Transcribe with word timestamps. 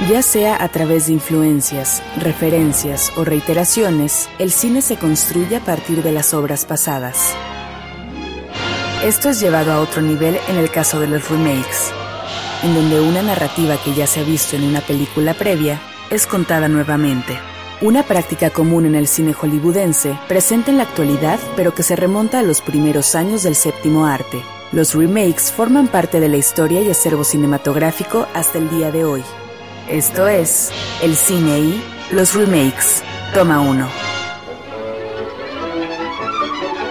Ya 0.00 0.22
sea 0.22 0.62
a 0.62 0.68
través 0.68 1.06
de 1.06 1.12
influencias, 1.12 2.02
referencias 2.16 3.12
o 3.16 3.24
reiteraciones, 3.24 4.28
el 4.40 4.50
cine 4.50 4.82
se 4.82 4.96
construye 4.96 5.56
a 5.56 5.60
partir 5.60 6.02
de 6.02 6.10
las 6.10 6.34
obras 6.34 6.64
pasadas. 6.64 7.32
Esto 9.04 9.30
es 9.30 9.40
llevado 9.40 9.72
a 9.72 9.80
otro 9.80 10.02
nivel 10.02 10.36
en 10.48 10.56
el 10.56 10.68
caso 10.68 10.98
de 10.98 11.06
los 11.06 11.30
remakes, 11.30 11.92
en 12.64 12.74
donde 12.74 13.00
una 13.00 13.22
narrativa 13.22 13.76
que 13.82 13.94
ya 13.94 14.08
se 14.08 14.20
ha 14.20 14.24
visto 14.24 14.56
en 14.56 14.64
una 14.64 14.80
película 14.80 15.32
previa 15.32 15.80
es 16.10 16.26
contada 16.26 16.68
nuevamente. 16.68 17.38
Una 17.80 18.02
práctica 18.02 18.50
común 18.50 18.86
en 18.86 18.96
el 18.96 19.06
cine 19.06 19.32
hollywoodense, 19.32 20.18
presente 20.26 20.72
en 20.72 20.78
la 20.78 20.84
actualidad, 20.84 21.38
pero 21.54 21.72
que 21.72 21.84
se 21.84 21.94
remonta 21.96 22.40
a 22.40 22.42
los 22.42 22.60
primeros 22.62 23.14
años 23.14 23.44
del 23.44 23.54
séptimo 23.54 24.06
arte. 24.06 24.42
Los 24.72 24.92
remakes 24.94 25.52
forman 25.52 25.86
parte 25.86 26.18
de 26.18 26.28
la 26.28 26.36
historia 26.36 26.80
y 26.80 26.90
acervo 26.90 27.22
cinematográfico 27.22 28.26
hasta 28.34 28.58
el 28.58 28.68
día 28.70 28.90
de 28.90 29.04
hoy. 29.04 29.22
Esto 29.88 30.26
es 30.26 30.70
el 31.02 31.14
cine 31.14 31.58
y 31.58 31.84
los 32.10 32.34
remakes. 32.34 33.02
Toma 33.34 33.60
1. 33.60 34.13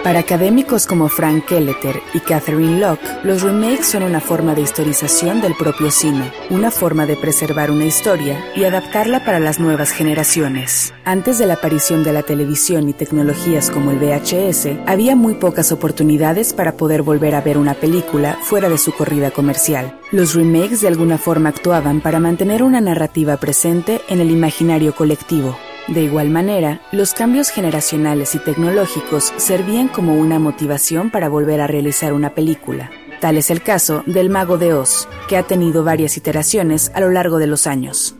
Para 0.04 0.18
académicos 0.18 0.86
como 0.86 1.08
Frank 1.08 1.46
Kelleter 1.46 1.98
y 2.12 2.20
Catherine 2.20 2.78
Locke, 2.78 3.00
los 3.24 3.40
remakes 3.40 3.86
son 3.86 4.02
una 4.02 4.20
forma 4.20 4.54
de 4.54 4.60
historización 4.60 5.40
del 5.40 5.54
propio 5.54 5.90
cine, 5.90 6.30
una 6.50 6.70
forma 6.70 7.06
de 7.06 7.16
preservar 7.16 7.70
una 7.70 7.86
historia 7.86 8.38
y 8.54 8.64
adaptarla 8.64 9.24
para 9.24 9.40
las 9.40 9.58
nuevas 9.58 9.92
generaciones. 9.92 10.92
Antes 11.06 11.38
de 11.38 11.46
la 11.46 11.54
aparición 11.54 12.04
de 12.04 12.12
la 12.12 12.22
televisión 12.22 12.86
y 12.86 12.92
tecnologías 12.92 13.70
como 13.70 13.92
el 13.92 13.98
VHS, 13.98 14.86
había 14.86 15.16
muy 15.16 15.36
pocas 15.36 15.72
oportunidades 15.72 16.52
para 16.52 16.76
poder 16.76 17.00
volver 17.00 17.34
a 17.34 17.40
ver 17.40 17.56
una 17.56 17.72
película 17.72 18.38
fuera 18.42 18.68
de 18.68 18.76
su 18.76 18.92
corrida 18.92 19.30
comercial. 19.30 19.98
Los 20.12 20.34
remakes 20.34 20.82
de 20.82 20.88
alguna 20.88 21.16
forma 21.16 21.48
actuaban 21.48 22.02
para 22.02 22.20
mantener 22.20 22.62
una 22.62 22.82
narrativa 22.82 23.38
presente 23.38 24.02
en 24.10 24.20
el 24.20 24.30
imaginario 24.30 24.94
colectivo. 24.94 25.56
De 25.88 26.00
igual 26.00 26.30
manera, 26.30 26.80
los 26.92 27.12
cambios 27.12 27.50
generacionales 27.50 28.34
y 28.34 28.38
tecnológicos 28.38 29.34
servían 29.36 29.88
como 29.88 30.14
una 30.14 30.38
motivación 30.38 31.10
para 31.10 31.28
volver 31.28 31.60
a 31.60 31.66
realizar 31.66 32.14
una 32.14 32.34
película. 32.34 32.90
Tal 33.20 33.36
es 33.36 33.50
el 33.50 33.62
caso 33.62 34.02
del 34.06 34.30
Mago 34.30 34.56
de 34.56 34.72
Oz, 34.72 35.08
que 35.28 35.36
ha 35.36 35.42
tenido 35.42 35.84
varias 35.84 36.16
iteraciones 36.16 36.90
a 36.94 37.00
lo 37.00 37.10
largo 37.10 37.38
de 37.38 37.48
los 37.48 37.66
años. 37.66 38.16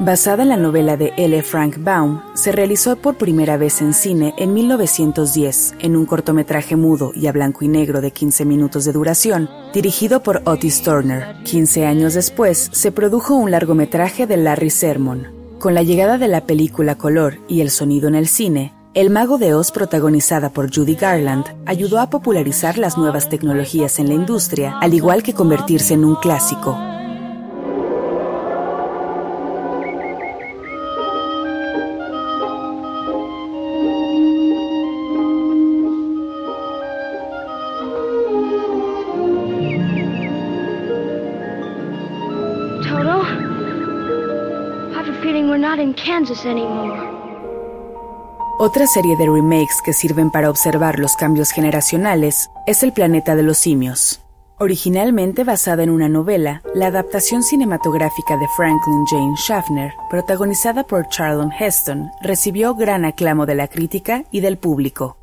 Basada 0.00 0.44
en 0.44 0.50
la 0.50 0.56
novela 0.56 0.96
de 0.96 1.12
L. 1.16 1.42
Frank 1.42 1.78
Baum, 1.80 2.20
se 2.34 2.52
realizó 2.52 2.94
por 2.94 3.16
primera 3.16 3.56
vez 3.56 3.82
en 3.82 3.92
cine 3.92 4.32
en 4.38 4.54
1910 4.54 5.74
en 5.80 5.96
un 5.96 6.06
cortometraje 6.06 6.76
mudo 6.76 7.10
y 7.16 7.26
a 7.26 7.32
blanco 7.32 7.64
y 7.64 7.68
negro 7.68 8.00
de 8.00 8.12
15 8.12 8.44
minutos 8.44 8.84
de 8.84 8.92
duración, 8.92 9.50
dirigido 9.74 10.22
por 10.22 10.42
Otis 10.44 10.82
Turner. 10.82 11.42
15 11.42 11.84
años 11.84 12.14
después, 12.14 12.70
se 12.72 12.92
produjo 12.92 13.34
un 13.34 13.50
largometraje 13.50 14.28
de 14.28 14.36
Larry 14.36 14.70
Sermon. 14.70 15.26
Con 15.58 15.74
la 15.74 15.82
llegada 15.82 16.16
de 16.16 16.28
la 16.28 16.46
película 16.46 16.94
color 16.94 17.38
y 17.48 17.60
el 17.60 17.70
sonido 17.70 18.06
en 18.06 18.14
el 18.14 18.28
cine, 18.28 18.72
El 18.94 19.10
Mago 19.10 19.36
de 19.36 19.52
Oz, 19.54 19.72
protagonizada 19.72 20.50
por 20.50 20.72
Judy 20.72 20.94
Garland, 20.94 21.44
ayudó 21.66 21.98
a 21.98 22.08
popularizar 22.08 22.78
las 22.78 22.96
nuevas 22.96 23.28
tecnologías 23.28 23.98
en 23.98 24.06
la 24.06 24.14
industria, 24.14 24.78
al 24.80 24.94
igual 24.94 25.24
que 25.24 25.34
convertirse 25.34 25.94
en 25.94 26.04
un 26.04 26.14
clásico. 26.14 26.78
Otra 48.58 48.86
serie 48.86 49.16
de 49.18 49.26
remakes 49.26 49.82
que 49.84 49.92
sirven 49.92 50.30
para 50.30 50.48
observar 50.48 50.98
los 50.98 51.14
cambios 51.14 51.50
generacionales 51.50 52.48
es 52.66 52.82
El 52.82 52.94
planeta 52.94 53.36
de 53.36 53.42
los 53.42 53.58
simios. 53.58 54.22
Originalmente 54.58 55.44
basada 55.44 55.82
en 55.82 55.90
una 55.90 56.08
novela, 56.08 56.62
la 56.74 56.86
adaptación 56.86 57.42
cinematográfica 57.42 58.38
de 58.38 58.48
Franklin 58.56 59.04
Jane 59.10 59.36
Schaffner, 59.36 59.92
protagonizada 60.08 60.84
por 60.84 61.06
Charlton 61.10 61.52
Heston, 61.52 62.10
recibió 62.22 62.74
gran 62.74 63.04
aclamo 63.04 63.44
de 63.44 63.54
la 63.54 63.68
crítica 63.68 64.24
y 64.30 64.40
del 64.40 64.56
público. 64.56 65.18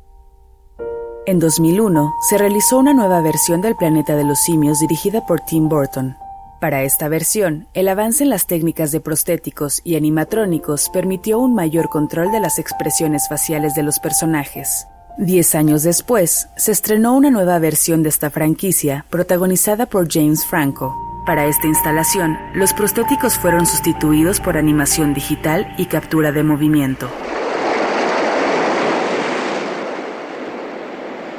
En 1.26 1.40
2001 1.40 2.14
se 2.30 2.38
realizó 2.38 2.78
una 2.78 2.94
nueva 2.94 3.20
versión 3.20 3.60
del 3.62 3.74
Planeta 3.74 4.14
de 4.14 4.22
los 4.22 4.38
Simios 4.38 4.78
dirigida 4.78 5.26
por 5.26 5.40
Tim 5.40 5.68
Burton, 5.68 6.16
para 6.60 6.82
esta 6.82 7.08
versión, 7.08 7.68
el 7.74 7.88
avance 7.88 8.24
en 8.24 8.30
las 8.30 8.46
técnicas 8.46 8.90
de 8.90 9.00
prostéticos 9.00 9.82
y 9.84 9.96
animatrónicos 9.96 10.88
permitió 10.88 11.38
un 11.38 11.54
mayor 11.54 11.88
control 11.88 12.32
de 12.32 12.40
las 12.40 12.58
expresiones 12.58 13.28
faciales 13.28 13.74
de 13.74 13.82
los 13.82 13.98
personajes. 13.98 14.86
Diez 15.18 15.54
años 15.54 15.82
después, 15.82 16.48
se 16.56 16.72
estrenó 16.72 17.14
una 17.14 17.30
nueva 17.30 17.58
versión 17.58 18.02
de 18.02 18.08
esta 18.08 18.30
franquicia, 18.30 19.04
protagonizada 19.10 19.86
por 19.86 20.10
James 20.10 20.44
Franco. 20.44 20.94
Para 21.26 21.46
esta 21.46 21.66
instalación, 21.66 22.38
los 22.54 22.72
prostéticos 22.72 23.36
fueron 23.36 23.66
sustituidos 23.66 24.40
por 24.40 24.56
animación 24.56 25.12
digital 25.12 25.74
y 25.76 25.86
captura 25.86 26.32
de 26.32 26.42
movimiento. 26.42 27.10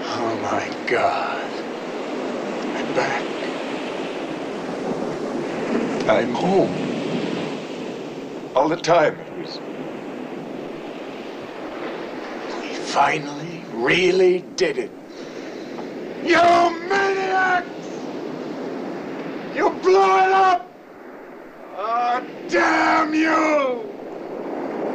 Oh 0.06 0.36
my 0.52 0.94
God. 0.94 1.38
I'm 6.10 6.34
home. 6.34 6.74
All 8.56 8.70
the 8.70 8.78
time 8.78 9.20
it 9.20 9.38
was. 9.38 9.60
We 12.62 12.74
finally, 12.76 13.64
really 13.74 14.46
did 14.56 14.78
it. 14.78 14.92
You 16.24 16.42
maniacs! 16.88 17.68
You 19.54 19.70
blew 19.82 20.00
it 20.00 20.32
up! 20.32 20.66
Oh, 21.76 22.22
damn 22.48 23.14
you! 23.14 23.84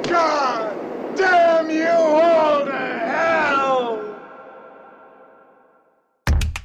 God 0.08 0.74
damn 1.14 1.68
you 1.70 1.88
all 1.88 2.64
to 2.64 2.72
hell! 2.72 3.98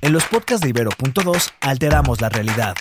En 0.02 0.14
los 0.14 0.26
podcasts 0.26 0.62
de 0.62 0.70
Ibero.2 0.70 1.52
alteramos 1.60 2.22
la 2.22 2.30
realidad. 2.30 2.76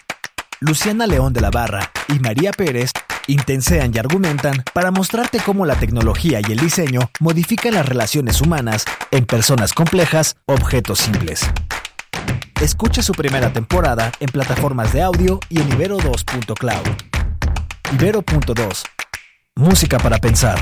Luciana 0.61 1.07
León 1.07 1.35
de 1.35 1.43
la 1.43 1.51
Barra 1.51 1.91
y 2.09 2.19
María 2.19 2.51
Pérez 2.51 2.91
intensean 3.27 3.93
y 3.95 3.99
argumentan 3.99 4.65
para 4.73 4.91
mostrarte 4.91 5.39
cómo 5.39 5.67
la 5.67 5.75
tecnología 5.75 6.41
y 6.41 6.51
el 6.51 6.59
diseño 6.59 7.11
modifican 7.21 7.75
las 7.75 7.87
relaciones 7.87 8.41
humanas 8.41 8.87
en 9.11 9.27
personas 9.27 9.75
complejas, 9.75 10.37
objetos 10.47 11.01
simples. 11.01 11.43
Escucha 12.59 13.03
su 13.03 13.13
primera 13.13 13.53
temporada 13.53 14.11
en 14.19 14.29
plataformas 14.31 14.95
de 14.95 15.03
audio 15.03 15.41
y 15.51 15.61
en 15.61 15.69
ibero2.cloud. 15.73 16.87
Ibero.2. 17.93 18.83
Música 19.57 19.99
para 19.99 20.19
pensar. 20.19 20.59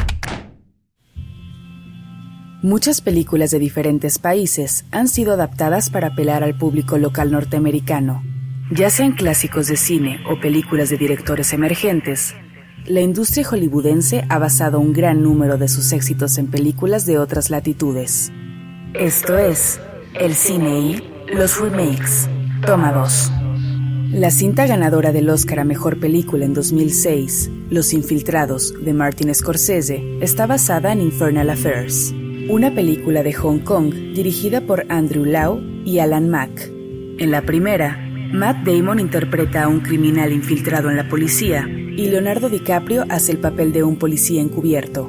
Muchas 2.63 3.01
películas 3.01 3.53
de 3.53 3.61
diferentes 3.61 4.19
países 4.19 4.87
han 4.91 5.07
sido 5.07 5.35
adaptadas 5.35 5.91
para 5.91 6.09
apelar 6.09 6.43
al 6.43 6.59
público 6.59 6.99
local 6.99 7.31
norteamericano 7.31 8.25
ya 8.71 8.91
sean 8.91 9.13
clásicos 9.13 9.67
de 9.67 9.77
cine 9.77 10.21
o 10.29 10.41
películas 10.41 10.89
de 10.89 10.97
directores 10.97 11.53
emergentes, 11.53 12.35
la 12.87 13.01
industria 13.01 13.45
hollywoodense 13.45 14.25
ha 14.29 14.39
basado 14.39 14.79
un 14.79 14.93
gran 14.93 15.23
número 15.23 15.57
de 15.57 15.69
sus 15.69 15.93
éxitos 15.93 16.39
en 16.39 16.49
películas 16.49 17.07
de 17.07 17.19
otras 17.19 17.51
latitudes. 17.51 18.31
Esto 18.95 19.39
es, 19.39 19.81
el 20.15 20.35
cine 20.35 20.81
y 20.81 21.03
los 21.35 21.61
remakes. 21.61 22.29
Toma 22.67 22.93
2. 22.93 23.33
La 24.13 24.31
cinta 24.31 24.67
ganadora 24.67 25.13
del 25.13 25.29
Oscar 25.29 25.61
a 25.61 25.65
Mejor 25.65 25.99
Película 25.99 26.45
en 26.45 26.55
2006, 26.55 27.51
Los 27.71 27.93
Infiltrados, 27.93 28.73
de 28.81 28.93
Martin 28.93 29.35
Scorsese, 29.35 30.19
está 30.21 30.47
basada 30.47 30.93
en 30.93 31.01
Infernal 31.01 31.51
Affairs, 31.51 32.15
una 32.49 32.73
película 32.73 33.23
de 33.23 33.33
Hong 33.33 33.59
Kong 33.61 33.93
dirigida 34.15 34.61
por 34.61 34.87
Andrew 34.89 35.25
Lau 35.25 35.61
y 35.85 35.99
Alan 35.99 36.31
Mack. 36.31 36.71
En 37.19 37.31
la 37.31 37.43
primera, 37.43 38.14
Matt 38.35 38.65
Damon 38.65 38.99
interpreta 38.99 39.63
a 39.63 39.69
un 39.69 39.79
criminal 39.79 40.33
infiltrado 40.33 40.91
en 40.91 40.97
la 40.97 41.09
policía 41.09 41.69
y 41.69 42.09
Leonardo 42.09 42.49
DiCaprio 42.49 43.05
hace 43.09 43.31
el 43.31 43.39
papel 43.39 43.73
de 43.73 43.85
un 43.85 43.95
policía 43.95 44.41
encubierto. 44.41 45.09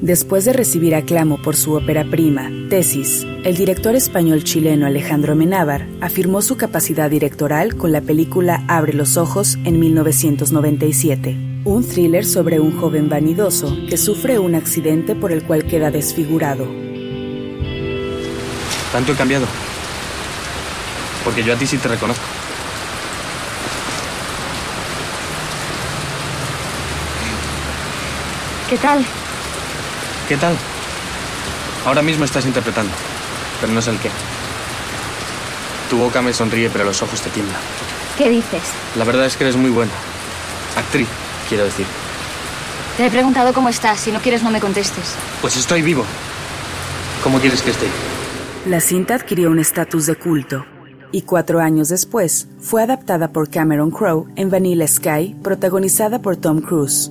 Después 0.00 0.46
de 0.46 0.54
recibir 0.54 0.94
aclamo 0.94 1.36
por 1.42 1.54
su 1.54 1.74
ópera 1.74 2.02
prima, 2.02 2.50
Tesis, 2.70 3.26
el 3.44 3.58
director 3.58 3.94
español 3.94 4.42
chileno 4.42 4.86
Alejandro 4.86 5.36
Menábar 5.36 5.86
afirmó 6.00 6.40
su 6.40 6.56
capacidad 6.56 7.10
directoral 7.10 7.76
con 7.76 7.92
la 7.92 8.00
película 8.00 8.64
Abre 8.68 8.94
los 8.94 9.18
Ojos 9.18 9.58
en 9.66 9.78
1997, 9.78 11.36
un 11.66 11.86
thriller 11.86 12.24
sobre 12.24 12.58
un 12.58 12.80
joven 12.80 13.10
vanidoso 13.10 13.76
que 13.86 13.98
sufre 13.98 14.38
un 14.38 14.54
accidente 14.54 15.14
por 15.14 15.30
el 15.30 15.42
cual 15.42 15.66
queda 15.66 15.90
desfigurado. 15.90 16.66
Tanto 18.92 19.12
he 19.12 19.14
cambiado. 19.14 19.46
Porque 21.22 21.44
yo 21.44 21.52
a 21.52 21.56
ti 21.56 21.66
sí 21.66 21.76
te 21.76 21.88
reconozco. 21.88 22.41
¿Qué 28.72 28.78
tal? 28.78 29.04
¿Qué 30.30 30.36
tal? 30.38 30.56
Ahora 31.84 32.00
mismo 32.00 32.24
estás 32.24 32.46
interpretando, 32.46 32.90
pero 33.60 33.70
no 33.70 33.82
sé 33.82 33.90
el 33.90 33.98
qué. 33.98 34.08
Tu 35.90 35.98
boca 35.98 36.22
me 36.22 36.32
sonríe, 36.32 36.70
pero 36.70 36.84
los 36.84 37.02
ojos 37.02 37.20
te 37.20 37.28
tiemblan. 37.28 37.60
¿Qué 38.16 38.30
dices? 38.30 38.62
La 38.96 39.04
verdad 39.04 39.26
es 39.26 39.36
que 39.36 39.44
eres 39.44 39.56
muy 39.56 39.68
buena. 39.68 39.92
Actriz, 40.74 41.06
quiero 41.50 41.64
decir. 41.64 41.84
Te 42.96 43.04
he 43.04 43.10
preguntado 43.10 43.52
cómo 43.52 43.68
estás. 43.68 44.00
Si 44.00 44.10
no 44.10 44.20
quieres, 44.20 44.42
no 44.42 44.50
me 44.50 44.58
contestes. 44.58 45.16
Pues 45.42 45.54
estoy 45.58 45.82
vivo. 45.82 46.06
¿Cómo 47.22 47.40
quieres 47.40 47.60
que 47.60 47.72
esté? 47.72 47.88
La 48.64 48.80
cinta 48.80 49.16
adquirió 49.16 49.50
un 49.50 49.58
estatus 49.58 50.06
de 50.06 50.14
culto 50.14 50.64
y 51.12 51.20
cuatro 51.20 51.60
años 51.60 51.90
después 51.90 52.48
fue 52.58 52.82
adaptada 52.82 53.32
por 53.32 53.50
Cameron 53.50 53.90
Crowe 53.90 54.28
en 54.34 54.48
Vanilla 54.48 54.88
Sky, 54.88 55.36
protagonizada 55.42 56.22
por 56.22 56.36
Tom 56.38 56.62
Cruise. 56.62 57.10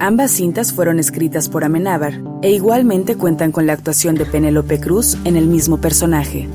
Ambas 0.00 0.30
cintas 0.30 0.72
fueron 0.72 1.00
escritas 1.00 1.48
por 1.48 1.64
Amenábar 1.64 2.20
e 2.40 2.52
igualmente 2.52 3.16
cuentan 3.16 3.50
con 3.50 3.66
la 3.66 3.72
actuación 3.72 4.14
de 4.14 4.26
Penélope 4.26 4.78
Cruz 4.78 5.18
en 5.24 5.36
el 5.36 5.48
mismo 5.48 5.78
personaje. 5.78 6.48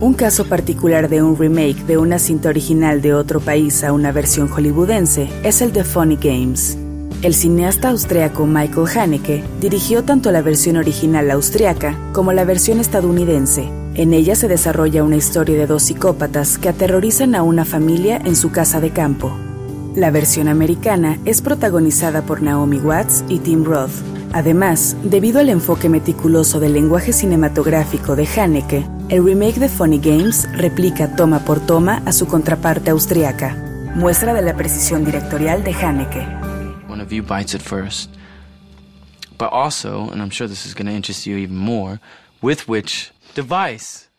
Un 0.00 0.14
caso 0.14 0.46
particular 0.46 1.08
de 1.08 1.22
un 1.22 1.38
remake 1.38 1.86
de 1.86 1.96
una 1.96 2.18
cinta 2.18 2.48
original 2.48 3.02
de 3.02 3.14
otro 3.14 3.38
país 3.38 3.84
a 3.84 3.92
una 3.92 4.10
versión 4.10 4.48
hollywoodense 4.48 5.28
es 5.44 5.62
el 5.62 5.72
de 5.72 5.84
Funny 5.84 6.16
Games. 6.16 6.76
El 7.22 7.34
cineasta 7.34 7.90
austriaco 7.90 8.46
Michael 8.46 8.88
Haneke 8.98 9.44
dirigió 9.60 10.02
tanto 10.02 10.32
la 10.32 10.42
versión 10.42 10.76
original 10.76 11.30
austriaca 11.30 11.96
como 12.12 12.32
la 12.32 12.44
versión 12.44 12.80
estadounidense. 12.80 13.70
En 13.94 14.12
ella 14.12 14.34
se 14.34 14.48
desarrolla 14.48 15.04
una 15.04 15.16
historia 15.16 15.56
de 15.56 15.68
dos 15.68 15.84
psicópatas 15.84 16.58
que 16.58 16.68
aterrorizan 16.68 17.36
a 17.36 17.44
una 17.44 17.64
familia 17.64 18.16
en 18.16 18.34
su 18.34 18.50
casa 18.50 18.80
de 18.80 18.90
campo. 18.90 19.45
La 19.96 20.10
versión 20.10 20.46
americana 20.46 21.18
es 21.24 21.40
protagonizada 21.40 22.20
por 22.20 22.42
Naomi 22.42 22.76
Watts 22.76 23.24
y 23.30 23.38
Tim 23.38 23.64
Roth. 23.64 23.94
Además, 24.34 24.94
debido 25.02 25.40
al 25.40 25.48
enfoque 25.48 25.88
meticuloso 25.88 26.60
del 26.60 26.74
lenguaje 26.74 27.14
cinematográfico 27.14 28.14
de 28.14 28.26
Haneke, 28.26 28.86
el 29.08 29.24
remake 29.24 29.58
de 29.58 29.70
Funny 29.70 29.98
Games 29.98 30.46
replica 30.52 31.16
toma 31.16 31.38
por 31.46 31.60
toma 31.60 32.02
a 32.04 32.12
su 32.12 32.26
contraparte 32.26 32.90
austriaca, 32.90 33.56
muestra 33.94 34.34
de 34.34 34.42
la 34.42 34.54
precisión 34.54 35.02
directorial 35.02 35.64
de 35.64 35.72
Haneke. 35.72 36.26
One 36.90 37.02
of 37.02 37.10
you 37.10 37.22
bites 37.22 37.54
it 37.54 37.62
first. 37.62 38.10
But 39.38 39.48
also, 39.50 40.10
and 40.12 40.20
I'm 40.20 40.30
sure 40.30 40.46
this 40.46 40.66
is 40.66 40.74
going 40.74 40.88
to 40.88 40.92
interest 40.94 41.26
you 41.26 41.38
even 41.38 41.56
more, 41.56 42.00
with 42.42 42.68
which 42.68 43.12
device? 43.34 44.10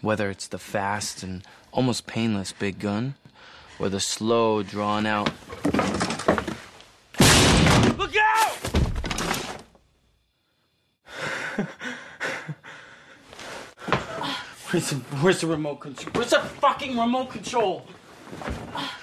Whether 0.00 0.30
it's 0.30 0.48
the 0.48 0.58
fast 0.58 1.22
and 1.22 1.42
almost 1.70 2.06
painless 2.06 2.54
big 2.58 2.78
gun, 2.78 3.16
or 3.78 3.88
a 3.88 4.00
slow, 4.00 4.62
drawn 4.62 5.06
out. 5.06 5.30
Look 7.98 8.14
out! 8.16 8.56
Where's 14.70 14.90
the, 14.90 14.96
where's 15.20 15.40
the 15.40 15.46
remote 15.46 15.76
control? 15.76 16.12
Where's 16.14 16.30
the 16.30 16.40
fucking 16.40 16.98
remote 16.98 17.30
control? 17.30 17.86
Ah. 18.74 18.95